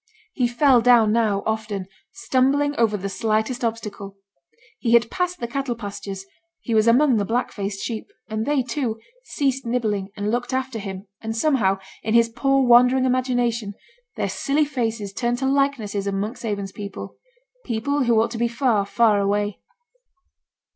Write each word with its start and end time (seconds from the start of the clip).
He 0.33 0.47
fell 0.47 0.81
down 0.81 1.11
now, 1.11 1.43
often; 1.45 1.85
stumbling 2.11 2.75
over 2.77 2.97
the 2.97 3.07
slightest 3.07 3.63
obstacle. 3.63 4.17
He 4.79 4.93
had 4.93 5.11
passed 5.11 5.39
the 5.39 5.45
cattle 5.47 5.75
pastures; 5.75 6.25
he 6.59 6.73
was 6.73 6.87
among 6.87 7.17
the 7.17 7.23
black 7.23 7.51
faced 7.51 7.83
sheep; 7.85 8.07
and 8.27 8.47
they, 8.47 8.63
too, 8.63 8.99
ceased 9.23 9.63
nibbling, 9.63 10.09
and 10.17 10.31
looked 10.31 10.53
after 10.53 10.79
him, 10.79 11.05
and 11.21 11.37
somehow, 11.37 11.77
in 12.01 12.15
his 12.15 12.29
poor 12.29 12.65
wandering 12.67 13.05
imagination, 13.05 13.75
their 14.15 14.27
silly 14.27 14.65
faces 14.65 15.13
turned 15.13 15.37
to 15.37 15.45
likenesses 15.45 16.07
of 16.07 16.15
Monkshaven 16.15 16.65
people 16.73 17.17
people 17.63 18.05
who 18.05 18.19
ought 18.19 18.31
to 18.31 18.39
be 18.39 18.47
far, 18.47 18.87
far 18.87 19.19
away. 19.19 19.59